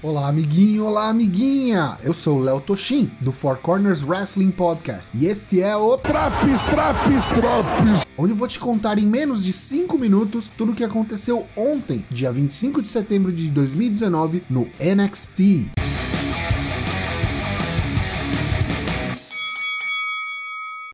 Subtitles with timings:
[0.00, 1.98] Olá, amiguinho, olá, amiguinha!
[2.04, 6.66] Eu sou o Léo Toshin, do Four Corners Wrestling Podcast, e este é o Traps,
[6.66, 8.06] Traps, Traps!
[8.16, 12.06] Onde eu vou te contar em menos de 5 minutos tudo o que aconteceu ontem,
[12.10, 15.72] dia 25 de setembro de 2019, no NXT.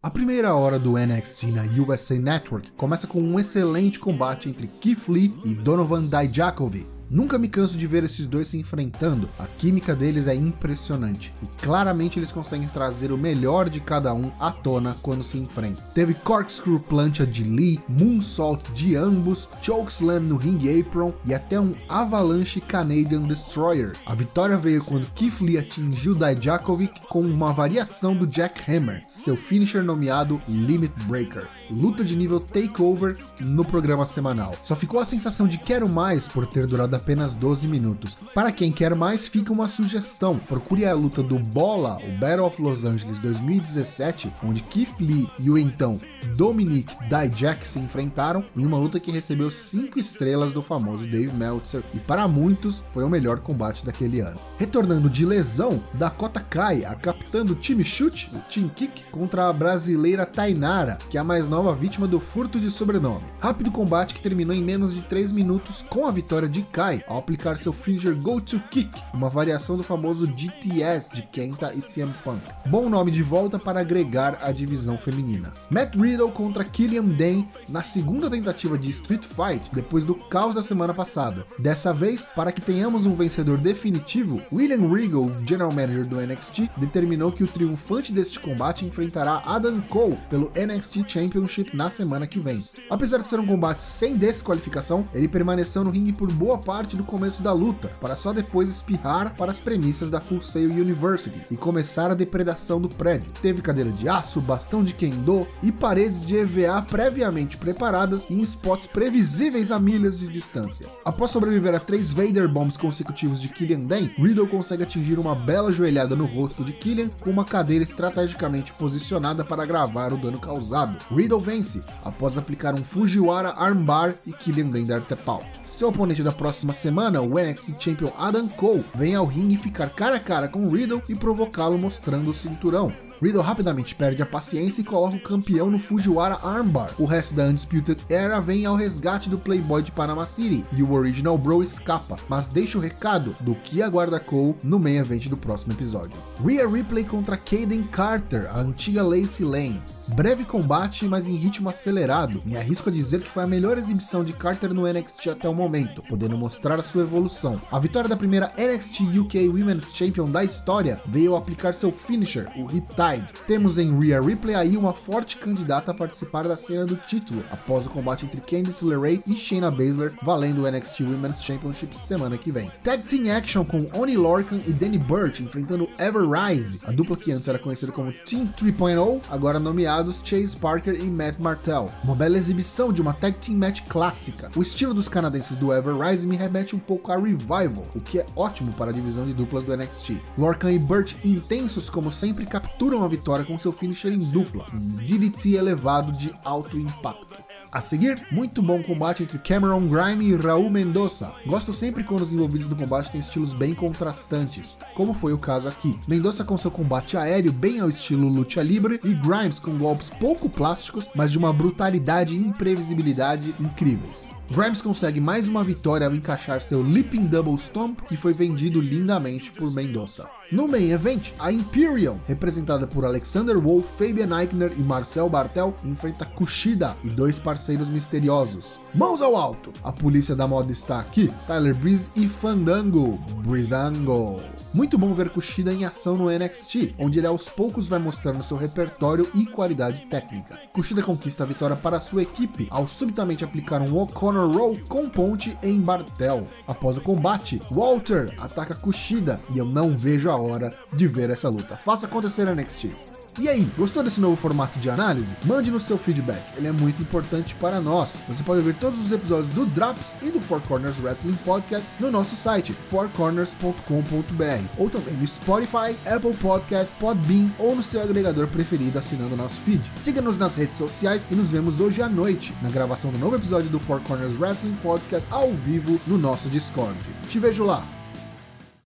[0.03, 5.09] A primeira hora do NXT na USA Network começa com um excelente combate entre Keith
[5.09, 6.94] Lee e Donovan Dijakovic.
[7.15, 11.47] Nunca me canso de ver esses dois se enfrentando, a química deles é impressionante e
[11.63, 15.81] claramente eles conseguem trazer o melhor de cada um à tona quando se enfrentam.
[15.95, 21.73] Teve corkscrew plancha de Lee, moonsault de ambos, chokeslam no ring apron e até um
[21.89, 23.93] avalanche Canadian Destroyer.
[24.05, 29.37] A vitória veio quando Keith Lee atingiu Dijakovic com uma variação do Jack Hammer, seu
[29.37, 34.55] finisher nomeado Limit Breaker luta de nível takeover no programa semanal.
[34.63, 38.17] Só ficou a sensação de quero mais por ter durado apenas 12 minutos.
[38.35, 40.39] Para quem quer mais, fica uma sugestão.
[40.39, 45.51] Procure a luta do Bola, o Battle of Los Angeles 2017, onde Keith Lee e
[45.51, 46.01] o então
[46.35, 51.83] Dominic Dijak se enfrentaram em uma luta que recebeu 5 estrelas do famoso Dave Meltzer
[51.93, 54.41] e para muitos foi o melhor combate daquele ano.
[54.59, 59.53] Retornando de lesão, Dakota Kai, a capitã do time Chute, o Team Kick, contra a
[59.53, 63.25] brasileira Tainara, que é a mais nova vítima do furto de sobrenome.
[63.39, 67.19] Rápido combate que terminou em menos de 3 minutos com a vitória de Kai ao
[67.19, 72.13] aplicar seu finisher Go To Kick, uma variação do famoso GTS de Kenta e CM
[72.23, 72.41] Punk.
[72.67, 75.55] Bom nome de volta para agregar a divisão feminina.
[75.71, 80.63] Matt Riddle contra Killian Dane na segunda tentativa de Street Fight depois do caos da
[80.63, 81.47] semana passada.
[81.59, 87.33] Dessa vez, para que tenhamos um vencedor definitivo, William Regal, general manager do NXT, determinou
[87.33, 92.63] que o triunfante deste combate enfrentará Adam Cole pelo NXT Championship na semana que vem.
[92.91, 97.05] Apesar de ser um combate sem desqualificação, ele permaneceu no ringue por boa parte do
[97.05, 101.57] começo da luta, para só depois espirrar para as premissas da Full Sail University e
[101.57, 103.33] começar a depredação do prédio.
[103.41, 108.87] Teve cadeira de aço, bastão de kendo e paredes de EVA previamente preparadas em spots
[108.87, 110.87] previsíveis a milhas de distância.
[111.05, 115.71] Após sobreviver a três Vader Bombs consecutivos de Killian Dane, Riddle consegue atingir uma bela
[115.71, 120.99] joelhada no rosto de Killian com uma cadeira estrategicamente posicionada para gravar o dano causado.
[121.15, 125.64] Riddle vence após aplicar um Fujiwara Armbar e Killian Dane dar tap-out.
[125.75, 130.15] Seu oponente da próxima semana, o NXT Champion Adam Cole, vem ao ringue ficar cara
[130.15, 132.93] a cara com Riddle e provocá-lo mostrando o cinturão.
[133.23, 136.91] Riddle rapidamente perde a paciência e coloca o campeão no Fujiwara Armbar.
[136.99, 140.93] O resto da Undisputed Era vem ao resgate do Playboy de Panama City e o
[140.93, 145.37] Original Bro escapa, mas deixa o recado do que aguarda Cole no main event do
[145.37, 146.17] próximo episódio.
[146.45, 149.83] Rhea Ripley contra Kaden Carter, a antiga Lacey Lane.
[150.09, 152.43] Breve combate, mas em ritmo acelerado.
[152.45, 155.55] Me arrisco a dizer que foi a melhor exibição de Carter no NXT até o
[155.55, 157.61] momento, podendo mostrar a sua evolução.
[157.73, 162.67] A vitória da primeira NXT UK Women's Champion da história veio aplicar seu finisher, o
[163.09, 163.33] Riptide.
[163.47, 167.87] Temos em Rhea Ripley aí uma forte candidata a participar da cena do título, após
[167.87, 172.51] o combate entre Candice LeRae e Shayna Baszler, valendo o NXT Women's Championship semana que
[172.51, 172.71] vem.
[172.83, 177.33] Tag Team Action com Oni Lorcan e Danny Burch enfrentando Ever Rise, a dupla que
[177.33, 181.91] antes era conhecida como Team 3.0, agora nomeada aliados Chase Parker e Matt Martell.
[182.03, 184.51] Uma bela exibição de uma tag team match clássica.
[184.57, 188.19] O estilo dos canadenses do Ever Rise me remete um pouco a Revival, o que
[188.19, 190.21] é ótimo para a divisão de duplas do NXT.
[190.37, 194.97] Lorcan e Burt, intensos como sempre, capturam a vitória com seu finisher em dupla, um
[194.97, 197.35] DDT elevado de alto impacto.
[197.75, 201.33] A seguir, muito bom combate entre Cameron Grime e Raul Mendoza.
[201.45, 205.67] Gosto sempre quando os envolvidos no combate têm estilos bem contrastantes, como foi o caso
[205.67, 205.99] aqui.
[206.07, 210.49] Mendoza com seu combate aéreo bem ao estilo luta livre e Grimes com golpes pouco
[210.49, 214.33] plásticos, mas de uma brutalidade e imprevisibilidade incríveis.
[214.53, 219.51] Grimes consegue mais uma vitória ao encaixar seu Leaping Double Stomp, que foi vendido lindamente
[219.51, 220.29] por Mendoza.
[220.53, 226.27] No main event, a Imperium, representada por Alexander Wolf, Fabian Eichner e Marcel Bartel, enfrenta
[226.27, 228.79] Kushida e dois parceiros misteriosos.
[228.95, 229.73] Mãos ao alto!
[229.83, 234.41] A polícia da moda está aqui, Tyler Breeze e Fandango, Breezango.
[234.75, 238.57] Muito bom ver Kushida em ação no NXT, onde ele aos poucos vai mostrando seu
[238.57, 240.59] repertório e qualidade técnica.
[240.73, 245.57] Kushida conquista a vitória para sua equipe ao subitamente aplicar um O'Connor Roll com ponte
[245.63, 246.49] em Bartel.
[246.67, 251.49] Após o combate, Walter ataca Kushida e eu não vejo a hora de ver essa
[251.49, 251.77] luta.
[251.77, 253.14] Faça acontecer NXT.
[253.39, 255.37] E aí, gostou desse novo formato de análise?
[255.45, 258.23] Mande no seu feedback, ele é muito importante para nós.
[258.29, 262.13] Você pode ouvir todos os episódios do Drops e do Four Corners Wrestling Podcast no
[262.13, 268.99] nosso site, fourcorners.com.br, ou também no Spotify, Apple Podcasts, Podbean ou no seu agregador preferido
[268.99, 269.83] assinando nosso feed.
[269.97, 273.69] Siga-nos nas redes sociais e nos vemos hoje à noite na gravação do novo episódio
[273.69, 276.99] do Four Corners Wrestling Podcast ao vivo no nosso Discord.
[277.29, 277.94] Te vejo lá!